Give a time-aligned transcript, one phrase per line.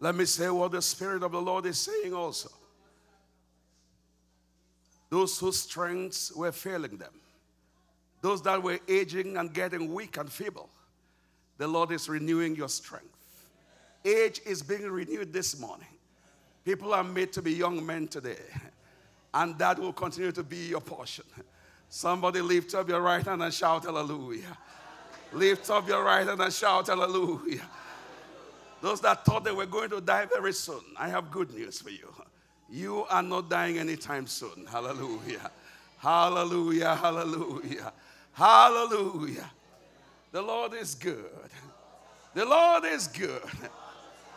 [0.00, 2.50] Let me say what the Spirit of the Lord is saying also.
[5.08, 7.12] Those whose strengths were failing them,
[8.20, 10.68] those that were aging and getting weak and feeble,
[11.58, 13.06] the Lord is renewing your strength.
[14.04, 15.88] Age is being renewed this morning.
[16.64, 18.42] People are made to be young men today,
[19.32, 21.24] and that will continue to be your portion.
[21.88, 24.58] Somebody lift up your right hand and shout hallelujah.
[25.32, 27.62] Lift up your right hand and shout hallelujah.
[28.80, 31.90] Those that thought they were going to die very soon, I have good news for
[31.90, 32.12] you.
[32.68, 34.66] You are not dying anytime soon.
[34.70, 35.50] Hallelujah.
[35.98, 36.94] Hallelujah.
[36.94, 37.92] Hallelujah.
[38.32, 39.50] Hallelujah.
[40.32, 41.30] The Lord is good.
[42.34, 43.42] The Lord is good.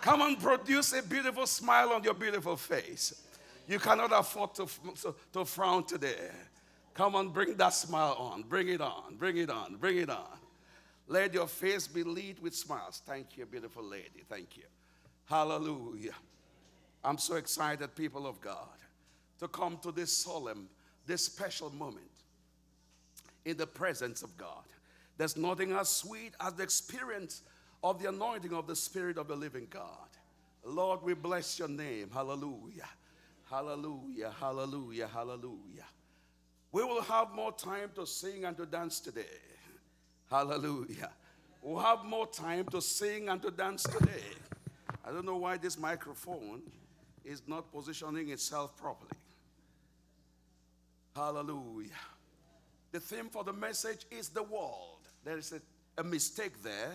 [0.01, 3.21] Come and produce a beautiful smile on your beautiful face.
[3.67, 4.67] You cannot afford to,
[5.01, 6.31] to, to frown today.
[6.93, 8.43] Come on, bring that smile on.
[8.43, 9.15] Bring it on.
[9.17, 9.75] Bring it on.
[9.75, 10.37] Bring it on.
[11.09, 13.01] Let your face be lit with smiles.
[13.03, 14.23] Thank you, beautiful lady.
[14.29, 14.63] Thank you.
[15.25, 16.13] Hallelujah.
[17.03, 18.77] I'm so excited, people of God,
[19.39, 20.69] to come to this solemn,
[21.07, 22.05] this special moment
[23.43, 24.63] in the presence of God.
[25.17, 27.41] There's nothing as sweet as the experience
[27.83, 29.87] of the anointing of the Spirit of the living God.
[30.63, 32.11] Lord, we bless your name.
[32.13, 32.87] Hallelujah.
[33.49, 34.31] Hallelujah.
[34.39, 35.07] Hallelujah.
[35.07, 35.87] Hallelujah.
[36.71, 39.48] We will have more time to sing and to dance today.
[40.29, 41.09] Hallelujah.
[41.61, 44.23] We'll have more time to sing and to dance today.
[45.03, 46.61] I don't know why this microphone
[47.25, 49.11] is not positioning itself properly.
[51.15, 51.89] Hallelujah.
[52.91, 54.99] The theme for the message is the world.
[55.23, 55.61] There is a,
[55.99, 56.93] a mistake there.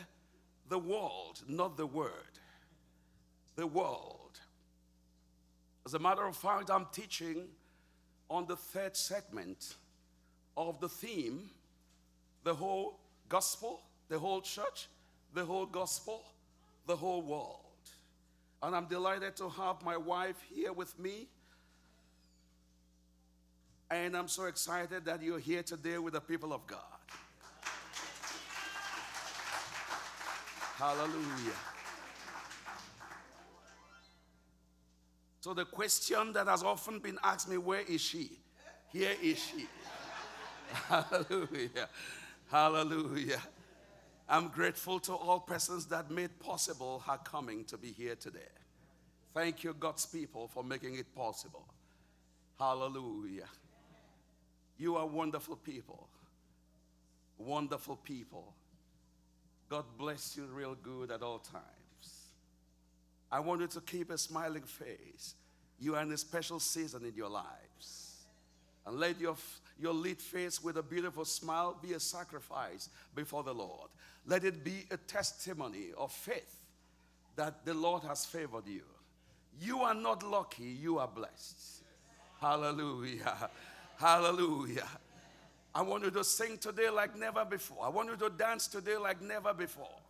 [0.69, 2.39] The world, not the word.
[3.57, 4.39] The world.
[5.85, 7.48] As a matter of fact, I'm teaching
[8.31, 9.75] on the third segment
[10.57, 11.51] of the theme
[12.45, 13.01] the whole
[13.35, 14.87] gospel, the whole church,
[15.33, 16.23] the whole gospel,
[16.87, 17.83] the whole world.
[18.63, 21.27] And I'm delighted to have my wife here with me.
[23.91, 26.79] And I'm so excited that you're here today with the people of God.
[30.77, 31.61] Hallelujah.
[35.41, 38.31] So, the question that has often been asked me, where is she?
[38.92, 39.67] Here is she.
[40.89, 41.89] Hallelujah.
[42.51, 43.41] Hallelujah.
[44.29, 48.41] I'm grateful to all persons that made possible her coming to be here today.
[49.35, 51.67] Thank you, God's people, for making it possible.
[52.59, 53.49] Hallelujah.
[54.79, 56.09] You are wonderful people.
[57.39, 58.55] Wonderful people.
[59.69, 61.65] God bless you real good at all times.
[63.31, 65.35] I want you to keep a smiling face.
[65.81, 68.27] You are in a special season in your lives.
[68.87, 69.37] And let your
[69.79, 73.89] your lit face with a beautiful smile be a sacrifice before the Lord.
[74.27, 76.61] Let it be a testimony of faith
[77.36, 78.83] that the Lord has favored you.
[79.61, 81.83] You are not lucky, you are blessed.
[82.40, 83.51] Hallelujah.
[83.96, 84.89] Hallelujah.
[85.74, 87.79] I want you to sing today like never before.
[87.84, 90.01] I want you to dance today like never before.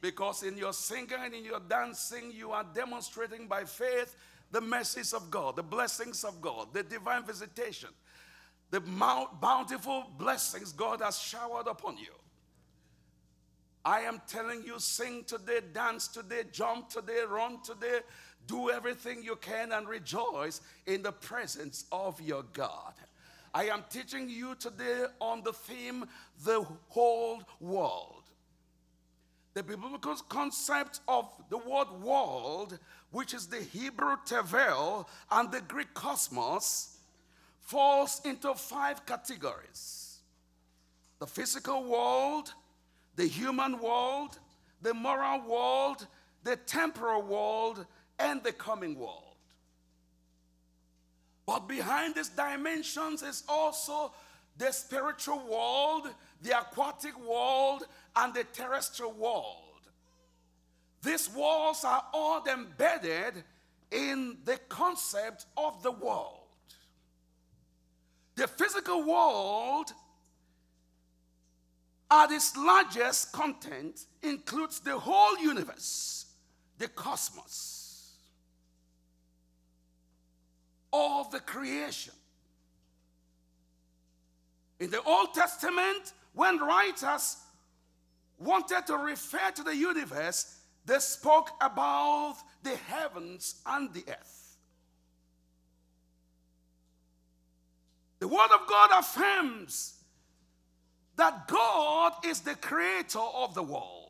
[0.00, 4.14] Because in your singing and in your dancing, you are demonstrating by faith
[4.50, 7.88] the mercies of God, the blessings of God, the divine visitation
[8.70, 12.12] the bountiful blessings God has showered upon you.
[13.84, 18.00] I am telling you, sing today, dance today, jump today, run today,
[18.48, 22.94] do everything you can and rejoice in the presence of your God.
[23.54, 26.04] I am teaching you today on the theme,
[26.44, 28.24] the whole world.
[29.54, 32.78] The biblical concept of the word world,
[33.12, 36.95] which is the Hebrew tevel and the Greek cosmos,
[37.66, 40.20] falls into five categories
[41.18, 42.52] the physical world,
[43.16, 44.38] the human world,
[44.82, 46.06] the moral world,
[46.44, 47.86] the temporal world,
[48.18, 49.22] and the coming world.
[51.46, 54.12] But behind these dimensions is also
[54.58, 56.08] the spiritual world,
[56.42, 57.84] the aquatic world,
[58.14, 59.80] and the terrestrial world.
[61.02, 63.42] These worlds are all embedded
[63.90, 66.45] in the concept of the world.
[68.36, 69.92] The physical world,
[72.10, 76.26] at its largest content, includes the whole universe,
[76.78, 78.12] the cosmos,
[80.92, 82.12] all the creation.
[84.78, 87.38] In the Old Testament, when writers
[88.38, 94.45] wanted to refer to the universe, they spoke about the heavens and the earth.
[98.18, 99.94] The Word of God affirms
[101.16, 104.06] that God is the creator of the world.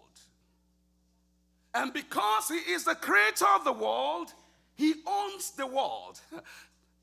[1.75, 4.33] And because he is the creator of the world,
[4.75, 6.21] he owns the world.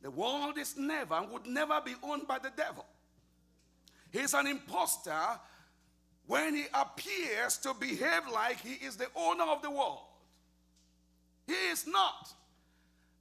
[0.01, 2.85] The world is never and would never be owned by the devil.
[4.11, 5.39] He's an impostor
[6.27, 10.01] when he appears to behave like he is the owner of the world.
[11.47, 12.33] He is not.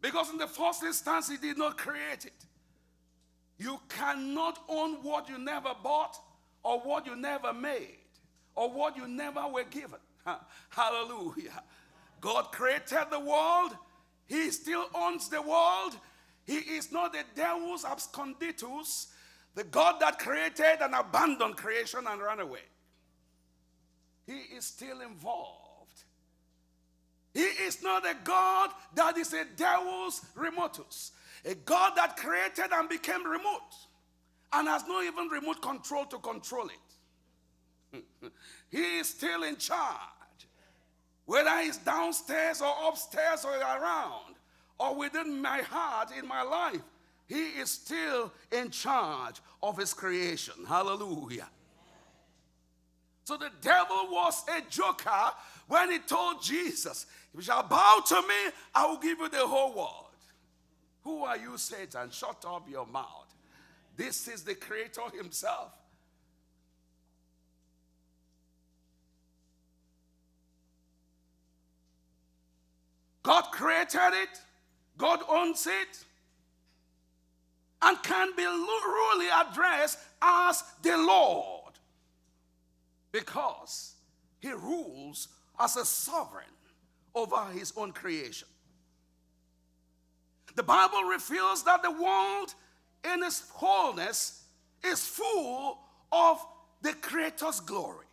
[0.00, 2.46] Because in the first instance, he did not create it.
[3.62, 6.16] You cannot own what you never bought,
[6.64, 7.98] or what you never made,
[8.56, 10.00] or what you never were given.
[10.70, 11.62] Hallelujah.
[12.20, 13.76] God created the world,
[14.26, 15.96] He still owns the world.
[16.44, 19.06] He is not the Deus absconditus,
[19.54, 22.66] the God that created and abandoned creation and ran away.
[24.26, 26.02] He is still involved.
[27.32, 31.12] He is not a God that is a Deus remotus,
[31.44, 33.74] a God that created and became remote
[34.52, 38.02] and has no even remote control to control it.
[38.70, 39.88] he is still in charge.
[41.24, 44.34] Whether he's downstairs or upstairs or around
[44.78, 46.82] or within my heart, in my life,
[47.26, 50.54] he is still in charge of his creation.
[50.66, 51.48] Hallelujah.
[53.24, 55.30] So the devil was a joker
[55.68, 59.46] when he told Jesus, If you shall bow to me, I will give you the
[59.46, 60.01] whole world.
[61.04, 62.10] Who are you, Satan?
[62.10, 63.34] Shut up your mouth.
[63.96, 65.72] This is the Creator Himself.
[73.22, 74.40] God created it,
[74.98, 76.04] God owns it,
[77.80, 81.72] and can be really addressed as the Lord
[83.12, 83.94] because
[84.40, 85.28] He rules
[85.58, 86.44] as a sovereign
[87.14, 88.48] over His own creation.
[90.54, 92.54] The Bible reveals that the world
[93.04, 94.44] in its wholeness
[94.84, 95.78] is full
[96.10, 96.44] of
[96.82, 98.06] the Creator's glory.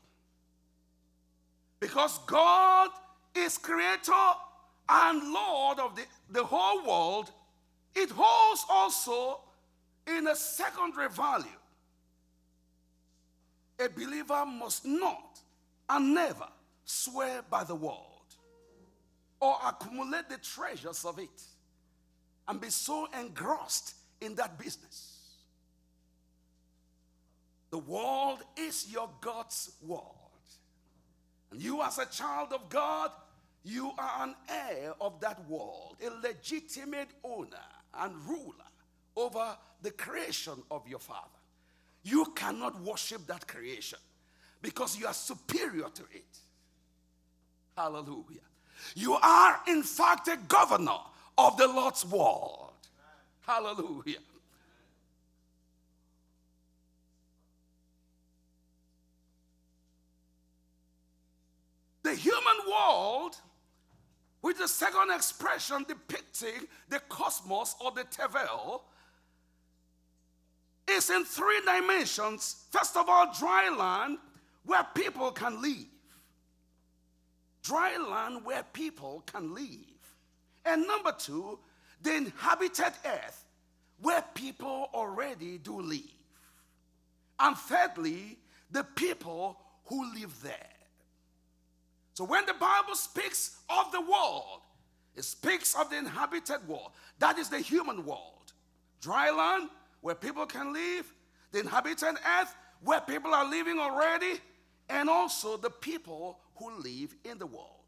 [1.79, 2.89] Because God
[3.35, 4.11] is Creator
[4.87, 7.31] and Lord of the, the whole world,
[7.95, 9.41] it holds also
[10.07, 11.45] in a secondary value.
[13.79, 15.39] A believer must not
[15.89, 16.47] and never
[16.85, 18.05] swear by the world
[19.39, 21.41] or accumulate the treasures of it
[22.49, 25.35] and be so engrossed in that business.
[27.69, 30.15] The world is your God's world.
[31.51, 33.11] And you, as a child of God,
[33.63, 37.57] you are an heir of that world, a legitimate owner
[37.99, 38.53] and ruler
[39.15, 41.27] over the creation of your Father.
[42.03, 43.99] You cannot worship that creation
[44.61, 46.37] because you are superior to it.
[47.77, 48.39] Hallelujah.
[48.95, 50.99] You are, in fact, a governor
[51.39, 52.73] of the Lord's world.
[53.47, 54.17] Hallelujah.
[62.03, 63.37] The human world,
[64.41, 68.81] with the second expression depicting the cosmos or the Tevel,
[70.89, 72.65] is in three dimensions.
[72.71, 74.17] First of all, dry land
[74.65, 75.85] where people can live.
[77.63, 79.98] Dry land where people can live.
[80.65, 81.59] And number two,
[82.01, 83.45] the inhabited earth
[84.01, 86.01] where people already do live.
[87.39, 88.37] And thirdly,
[88.71, 90.55] the people who live there.
[92.13, 94.61] So when the Bible speaks of the world,
[95.15, 96.91] it speaks of the inhabited world.
[97.19, 98.53] That is the human world.
[99.01, 99.69] Dry land
[100.01, 101.11] where people can live,
[101.51, 104.39] the inhabited earth where people are living already,
[104.89, 107.78] and also the people who live in the world.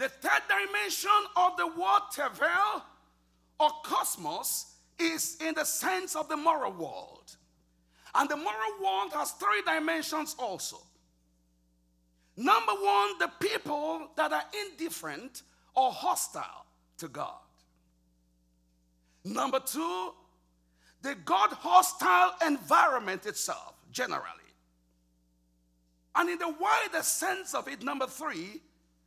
[0.00, 2.80] The third dimension of the word tevel
[3.58, 7.36] or cosmos is in the sense of the moral world.
[8.14, 10.78] And the moral world has three dimensions also.
[12.34, 15.42] Number one, the people that are indifferent
[15.76, 16.64] or hostile
[16.96, 17.42] to God.
[19.22, 20.14] Number two,
[21.02, 24.24] the God hostile environment itself, generally.
[26.14, 28.62] And in the wider sense of it, number three,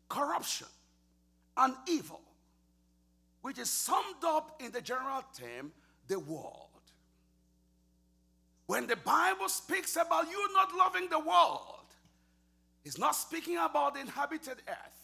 [0.07, 0.67] corruption
[1.57, 2.21] and evil,
[3.41, 5.71] which is summed up in the general term,
[6.07, 6.69] the world.
[8.65, 11.83] When the Bible speaks about you not loving the world,
[12.85, 15.03] it's not speaking about the inhabited earth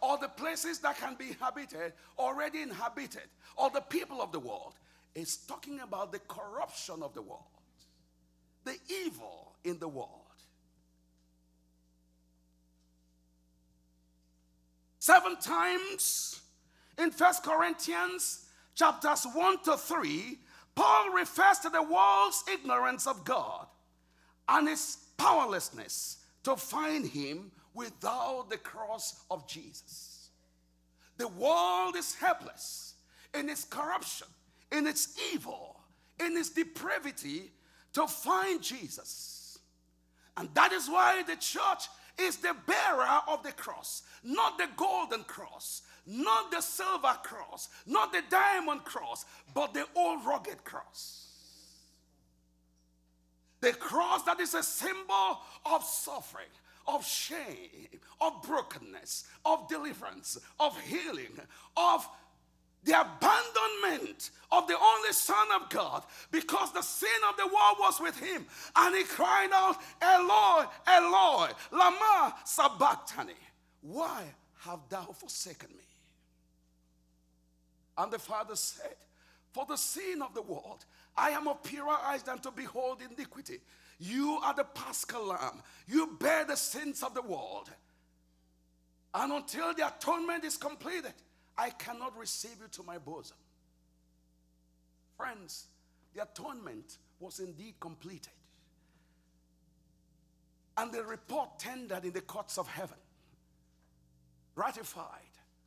[0.00, 3.22] or the places that can be inhabited, already inhabited,
[3.56, 4.74] or the people of the world.
[5.14, 7.42] It's talking about the corruption of the world,
[8.64, 10.21] the evil in the world.
[15.02, 16.42] Seven times
[16.96, 20.38] in First Corinthians chapters 1 to 3,
[20.76, 23.66] Paul refers to the world's ignorance of God
[24.48, 30.28] and its powerlessness to find him without the cross of Jesus.
[31.16, 32.94] The world is helpless
[33.34, 34.28] in its corruption,
[34.70, 35.80] in its evil,
[36.24, 37.50] in its depravity
[37.94, 39.58] to find Jesus.
[40.36, 41.88] And that is why the church
[42.18, 48.12] is the bearer of the cross, not the golden cross, not the silver cross, not
[48.12, 51.28] the diamond cross, but the old rugged cross.
[53.60, 56.50] The cross that is a symbol of suffering,
[56.86, 57.88] of shame,
[58.20, 61.38] of brokenness, of deliverance, of healing,
[61.76, 62.08] of
[62.84, 68.00] the abandonment of the only Son of God because the sin of the world was
[68.00, 68.44] with him.
[68.74, 73.34] And he cried out, Eloi, Eloi, Lama Sabachthani.
[73.82, 74.24] Why
[74.60, 75.84] have thou forsaken me?
[77.98, 78.96] And the Father said,
[79.52, 80.84] For the sin of the world,
[81.16, 83.60] I am of purer eyes than to behold iniquity.
[83.98, 85.62] You are the paschal lamb.
[85.86, 87.70] You bear the sins of the world.
[89.14, 91.12] And until the atonement is completed,
[91.56, 93.36] I cannot receive you to my bosom.
[95.16, 95.66] Friends,
[96.14, 98.32] the atonement was indeed completed.
[100.76, 102.96] And the report tendered in the courts of heaven,
[104.54, 105.20] ratified,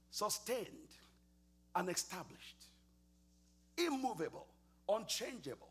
[0.09, 0.97] sustained,
[1.75, 2.65] and established,
[3.77, 4.47] immovable,
[4.89, 5.69] unchangeable,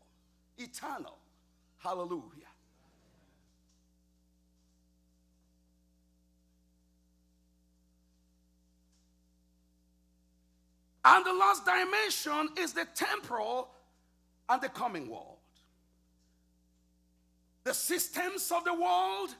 [0.57, 1.17] eternal.
[1.77, 2.54] Hallelujah.
[11.05, 13.69] And the last dimension is the temporal
[14.49, 15.37] and the coming world.
[17.63, 19.35] The systems of the world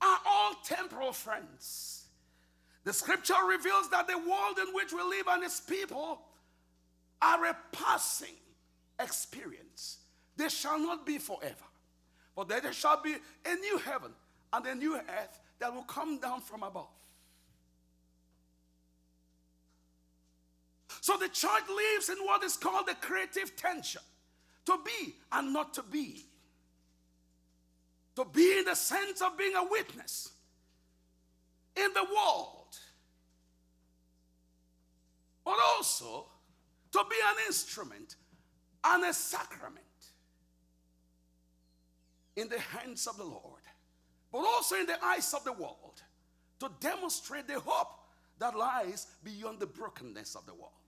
[0.00, 2.06] are all temporal friends.
[2.82, 6.20] The scripture reveals that the world in which we live and its people
[7.20, 8.34] are a passing
[8.98, 9.98] experience.
[10.36, 11.54] They shall not be forever.
[12.34, 13.14] But there shall be
[13.44, 14.10] a new heaven
[14.52, 16.88] and a new earth that will come down from above.
[21.02, 24.02] So the church lives in what is called the creative tension
[24.66, 26.26] to be and not to be.
[28.14, 30.30] To be in the sense of being a witness
[31.74, 32.78] in the world,
[35.44, 36.28] but also
[36.92, 38.14] to be an instrument
[38.84, 39.84] and a sacrament
[42.36, 43.62] in the hands of the Lord,
[44.30, 46.00] but also in the eyes of the world
[46.60, 48.04] to demonstrate the hope
[48.38, 50.81] that lies beyond the brokenness of the world.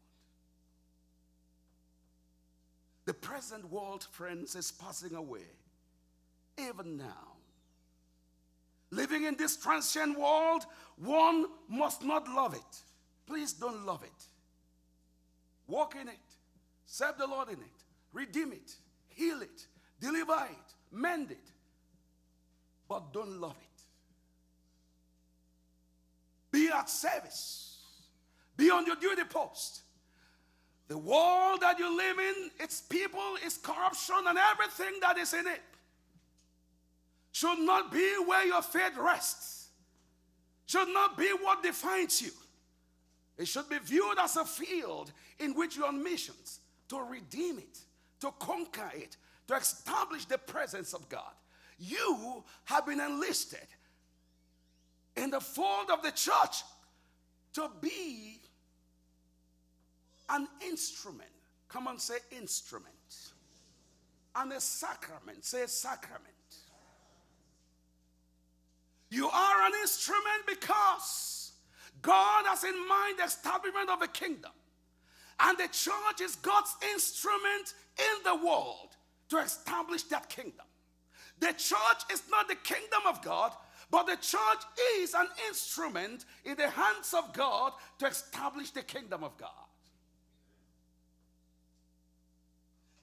[3.04, 5.46] The present world, friends, is passing away,
[6.58, 7.34] even now.
[8.90, 10.64] Living in this transient world,
[10.96, 12.82] one must not love it.
[13.26, 14.26] Please don't love it.
[15.66, 16.18] Walk in it,
[16.86, 18.74] serve the Lord in it, redeem it,
[19.08, 19.66] heal it,
[20.00, 21.50] deliver it, mend it,
[22.88, 23.82] but don't love it.
[26.50, 27.78] Be at service,
[28.56, 29.83] be on your duty post.
[30.88, 35.46] The world that you live in, its people, its corruption, and everything that is in
[35.46, 35.62] it
[37.32, 39.68] should not be where your faith rests,
[40.66, 42.30] should not be what defines you.
[43.36, 45.10] It should be viewed as a field
[45.40, 47.78] in which you're on missions to redeem it,
[48.20, 49.16] to conquer it,
[49.48, 51.32] to establish the presence of God.
[51.78, 53.66] You have been enlisted
[55.16, 56.62] in the fold of the church
[57.54, 58.40] to be
[60.34, 61.30] an instrument.
[61.68, 62.88] Come on, say instrument.
[64.36, 65.44] And a sacrament.
[65.44, 66.22] Say sacrament.
[69.10, 71.52] You are an instrument because
[72.02, 74.50] God has in mind the establishment of a kingdom.
[75.40, 78.96] And the church is God's instrument in the world
[79.30, 80.66] to establish that kingdom.
[81.40, 83.52] The church is not the kingdom of God,
[83.90, 84.62] but the church
[84.96, 89.50] is an instrument in the hands of God to establish the kingdom of God.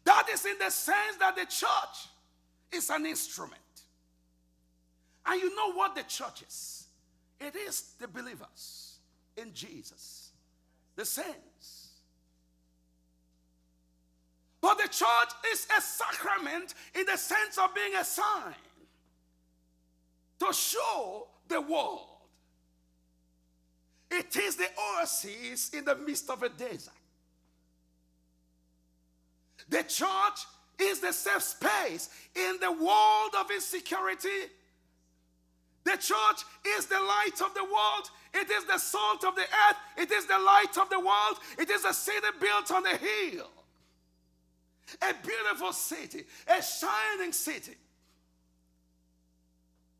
[0.04, 2.08] That is in the sense that the church
[2.72, 3.60] is an instrument.
[5.26, 6.88] And you know what the church is?
[7.40, 8.98] It is the believers
[9.38, 10.32] in Jesus,
[10.96, 11.90] the saints.
[14.62, 18.54] But the church is a sacrament in the sense of being a sign
[20.40, 22.08] to show the world.
[24.12, 24.68] It is the
[25.00, 26.94] oasis in the midst of a desert.
[29.70, 30.46] The church
[30.80, 34.50] is the safe space in the world of insecurity.
[35.84, 36.44] The church
[36.78, 38.10] is the light of the world.
[38.34, 39.78] It is the salt of the earth.
[39.98, 41.38] It is the light of the world.
[41.58, 43.50] It is a city built on a hill.
[45.02, 47.76] A beautiful city, a shining city.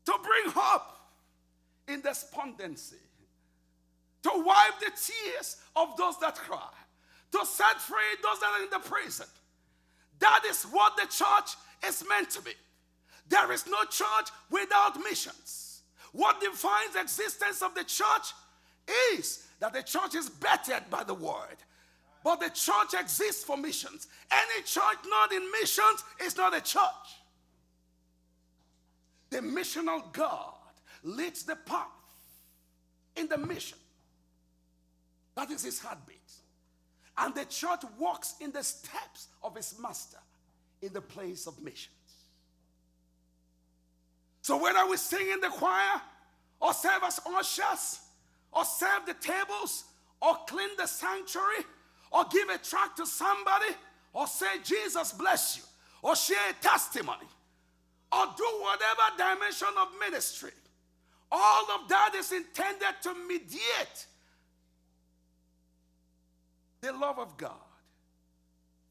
[0.04, 0.96] to bring hope
[1.88, 2.96] in despondency,
[4.22, 6.68] to wipe the tears of those that cry,
[7.32, 9.26] to set free those that are in the prison.
[10.22, 12.52] That is what the church is meant to be.
[13.28, 15.82] There is no church without missions.
[16.12, 18.32] What defines the existence of the church
[19.16, 21.58] is that the church is bettered by the word.
[22.22, 24.06] But the church exists for missions.
[24.30, 26.82] Any church not in missions is not a church.
[29.30, 30.54] The missional God
[31.02, 31.88] leads the path
[33.16, 33.78] in the mission.
[35.34, 36.21] That is his heartbeat.
[37.22, 40.18] And the church walks in the steps of its master
[40.82, 41.94] in the place of missions.
[44.42, 46.00] So whether we sing in the choir,
[46.60, 48.00] or serve as ushers,
[48.52, 49.84] or serve the tables,
[50.20, 51.64] or clean the sanctuary,
[52.10, 53.72] or give a tract to somebody,
[54.12, 55.62] or say, Jesus bless you,
[56.02, 57.28] or share a testimony,
[58.10, 60.50] or do whatever dimension of ministry,
[61.30, 64.06] all of that is intended to mediate
[66.82, 67.52] the love of God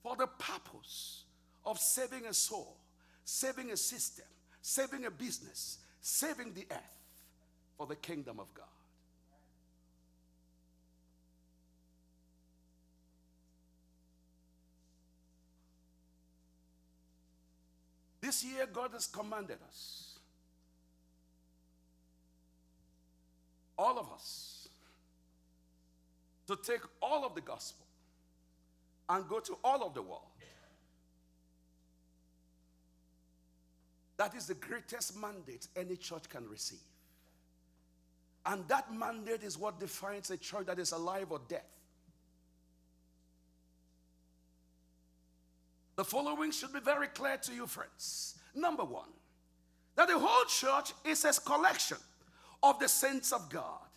[0.02, 1.26] for the purpose
[1.66, 2.78] of saving a soul,
[3.26, 4.26] saving a system,
[4.62, 7.00] saving a business, saving the earth
[7.78, 8.66] for the kingdom of God.
[18.22, 20.20] This year, God has commanded us,
[23.78, 24.70] all of us,
[26.48, 27.81] to take all of the gospel
[29.12, 30.24] and go to all of the world.
[34.16, 36.80] That is the greatest mandate any church can receive.
[38.46, 41.64] And that mandate is what defines a church that is alive or dead.
[45.98, 48.40] The following should be very clear to you, friends.
[48.56, 49.10] Number one,
[49.96, 51.98] that the whole church is a collection
[52.64, 53.88] of the saints of God,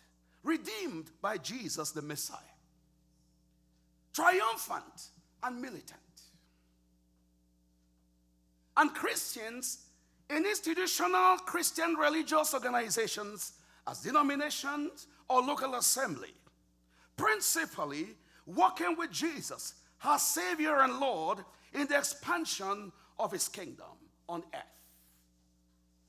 [0.43, 2.37] redeemed by Jesus the Messiah,
[4.13, 5.09] triumphant
[5.45, 5.99] and militant.
[8.77, 9.85] And Christians
[10.29, 13.53] in institutional Christian religious organizations,
[13.87, 16.33] as denominations or local assembly,
[17.15, 18.07] principally
[18.45, 21.39] working with Jesus, our Savior and Lord,
[21.73, 23.85] in the expansion of his kingdom
[24.27, 24.61] on earth,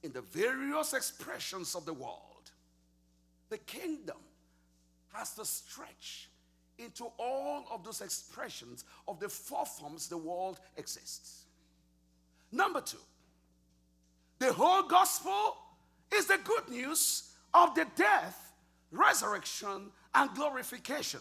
[0.02, 2.22] in the various expressions of the world.
[3.50, 4.16] The kingdom
[5.12, 6.30] has to stretch
[6.78, 11.44] into all of those expressions of the four forms the world exists.
[12.52, 12.98] Number two,
[14.38, 15.56] the whole gospel
[16.14, 18.52] is the good news of the death,
[18.90, 21.20] resurrection, and glorification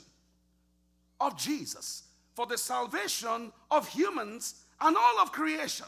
[1.19, 5.87] of Jesus for the salvation of humans and all of creation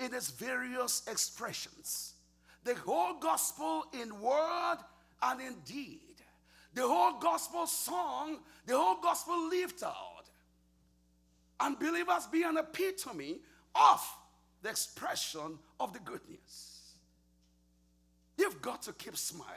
[0.00, 2.14] in its various expressions.
[2.64, 4.78] The whole gospel in word
[5.22, 6.00] and in deed.
[6.74, 10.24] The whole gospel song, the whole gospel lived out.
[11.60, 13.38] And believers be an epitome
[13.74, 14.16] of
[14.62, 16.80] the expression of the good news.
[18.36, 19.54] You've got to keep smiling.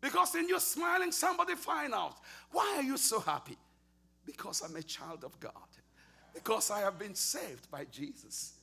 [0.00, 2.16] Because in your smiling, somebody find out,
[2.50, 3.56] why are you so happy?
[4.26, 5.52] Because I'm a child of God.
[6.34, 8.54] Because I have been saved by Jesus.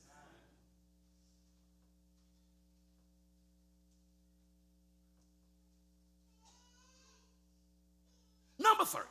[8.80, 9.02] Number three,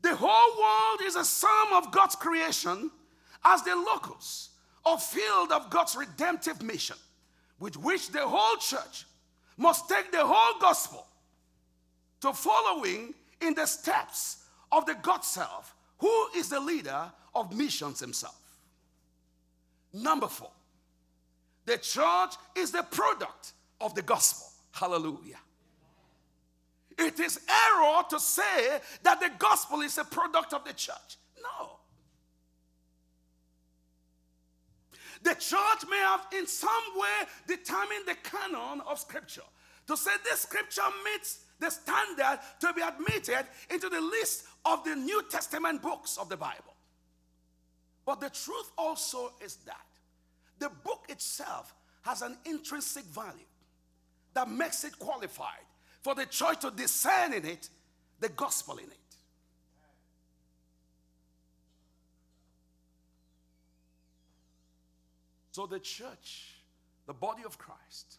[0.00, 2.90] the whole world is a sum of God's creation
[3.44, 4.48] as the locus
[4.86, 6.96] or field of God's redemptive mission,
[7.58, 9.04] with which the whole church
[9.58, 11.06] must take the whole gospel
[12.22, 18.00] to following in the steps of the God self, who is the leader of missions
[18.00, 18.40] himself.
[19.92, 20.52] Number four,
[21.66, 24.46] the church is the product of the gospel.
[24.72, 25.36] Hallelujah.
[26.98, 31.18] It is error to say that the gospel is a product of the church.
[31.42, 31.78] No.
[35.22, 39.42] The church may have, in some way, determined the canon of Scripture
[39.86, 44.94] to say this Scripture meets the standard to be admitted into the list of the
[44.94, 46.74] New Testament books of the Bible.
[48.04, 49.86] But the truth also is that
[50.58, 53.46] the book itself has an intrinsic value
[54.34, 55.63] that makes it qualified
[56.04, 57.70] for the church to discern in it
[58.20, 58.98] the gospel in it.
[65.50, 66.56] So the church,
[67.06, 68.18] the body of Christ,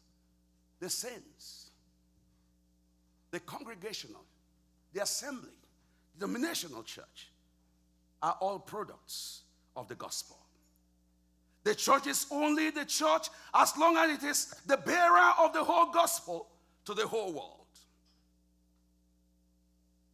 [0.79, 1.69] the saints,
[3.29, 4.23] the congregational,
[4.93, 5.51] the assembly,
[6.17, 7.29] the denominational church
[8.23, 9.41] are all products
[9.75, 10.37] of the gospel.
[11.63, 15.63] The church is only the church as long as it is the bearer of the
[15.63, 16.47] whole gospel
[16.85, 17.64] to the whole world.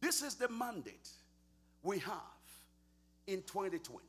[0.02, 1.08] This is the mandate
[1.82, 2.12] we have
[3.28, 4.04] in 2020.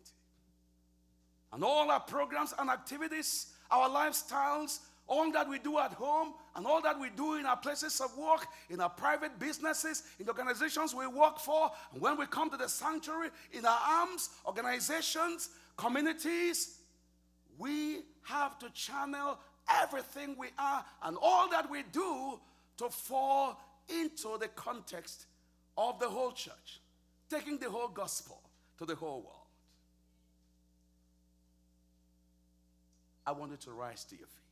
[1.54, 6.66] And all our programs and activities, our lifestyles, all that we do at home, and
[6.66, 10.32] all that we do in our places of work, in our private businesses, in the
[10.32, 15.50] organizations we work for, and when we come to the sanctuary, in our arms, organizations,
[15.78, 16.80] communities,
[17.60, 19.38] we have to channel
[19.84, 22.40] everything we are and all that we do
[22.78, 25.28] to fall into the context
[25.78, 26.82] of the whole church,
[27.30, 28.42] taking the whole gospel
[28.78, 29.48] to the whole world.
[33.26, 34.43] I want you to rise to your feet.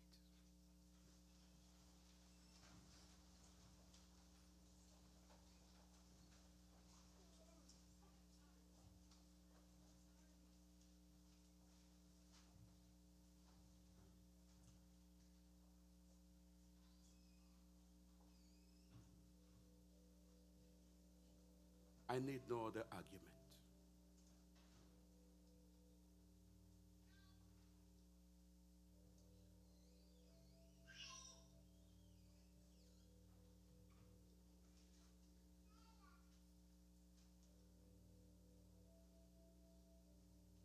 [22.12, 23.22] I need no other argument.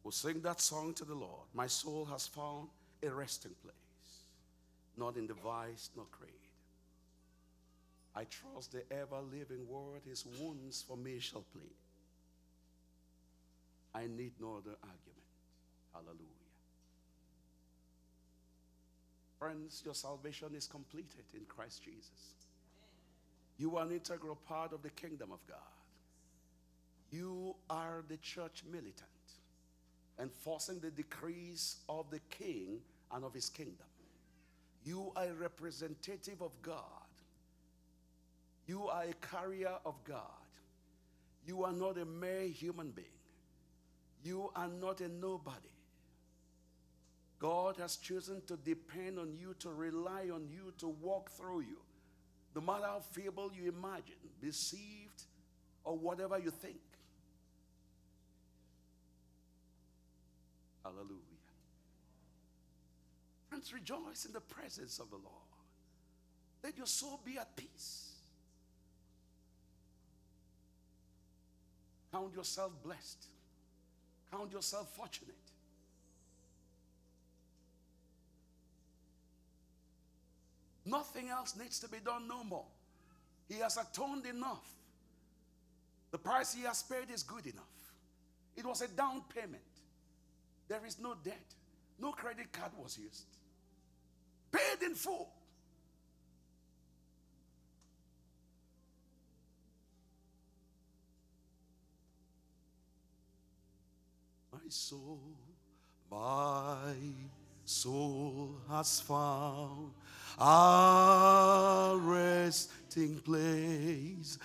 [0.03, 1.31] We'll sing that song to the Lord.
[1.55, 2.69] My soul has found
[3.05, 4.25] a resting place,
[4.97, 6.46] not in device nor creed.
[8.17, 11.77] I trust the ever living word, his wounds for me shall plead.
[13.95, 15.27] I need no other argument.
[15.93, 16.47] Hallelujah.
[19.39, 22.35] Friends, your salvation is completed in Christ Jesus.
[23.59, 25.59] You are an integral part of the kingdom of God.
[27.11, 29.03] You are the church militant,
[30.19, 32.81] enforcing the decrees of the king
[33.13, 33.87] and of his kingdom.
[34.85, 37.06] You are a representative of God
[38.67, 40.21] you are a carrier of God.
[41.47, 43.07] You are not a mere human being.
[44.25, 45.69] You are not a nobody.
[47.39, 51.79] God has chosen to depend on you, to rely on you, to walk through you.
[52.55, 55.23] No matter how feeble you imagine, deceived,
[55.85, 56.81] or whatever you think.
[60.83, 61.21] Hallelujah.
[63.49, 65.27] Friends, rejoice in the presence of the Lord.
[66.65, 68.16] Let your soul be at peace.
[72.17, 73.27] Count yourself blessed.
[74.31, 75.35] Count yourself fortunate.
[80.87, 82.65] Nothing else needs to be done no more.
[83.51, 84.67] He has atoned enough.
[86.11, 87.93] The price he has paid is good enough.
[88.57, 89.61] It was a down payment.
[90.69, 91.55] There is no debt.
[92.01, 93.27] No credit card was used.
[94.51, 95.36] Paid in full.
[104.69, 105.21] Soul,
[106.11, 106.95] my
[107.65, 109.93] soul has found
[110.39, 114.39] a resting place,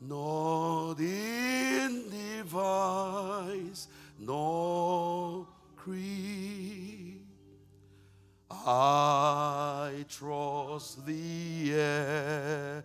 [0.00, 7.20] not in device, nor creed.
[8.50, 12.82] I trust the ever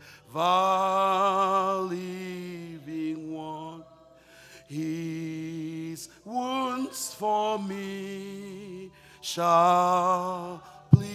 [7.24, 11.14] for me shall bleed.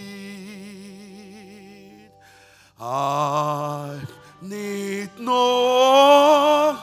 [2.81, 4.01] I
[4.41, 6.75] need no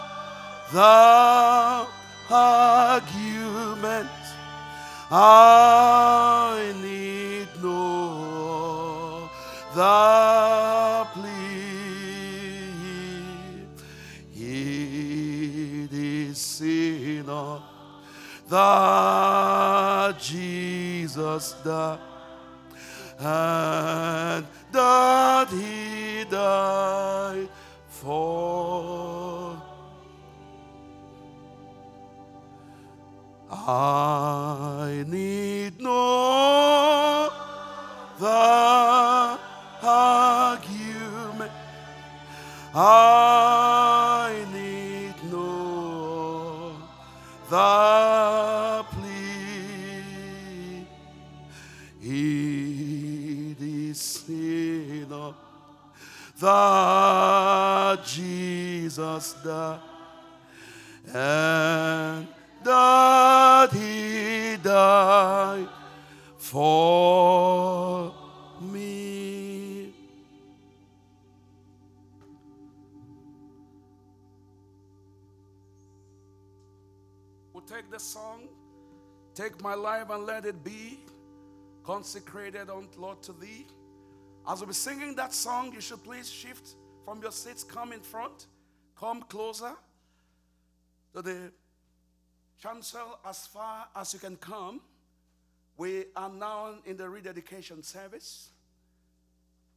[0.73, 1.87] the
[2.31, 4.09] argument.
[5.11, 5.66] I
[21.37, 21.99] Died
[23.19, 27.49] and that he died
[27.89, 29.61] for.
[33.51, 33.96] I
[77.67, 78.49] take the song,
[79.35, 81.01] take my life and let it be
[81.85, 83.67] consecrated unto Lord to thee.
[84.49, 86.75] As we'll be singing that song, you should please shift
[87.05, 88.47] from your seats, come in front,
[88.97, 89.73] come closer
[91.15, 91.53] to the
[92.63, 94.81] chancel as far as you can come.
[95.77, 98.51] We are now in the rededication service.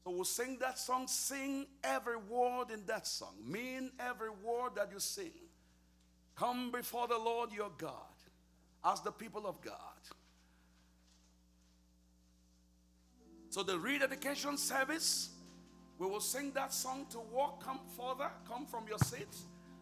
[0.04, 4.90] So we'll sing that song, sing every word in that song, mean every word that
[4.94, 5.49] you sing.
[6.40, 7.92] Come before the Lord your God
[8.86, 9.76] as the people of God.
[13.50, 15.32] So the rededication service,
[15.98, 19.48] we will sing that song to walk, come further, come from your seats.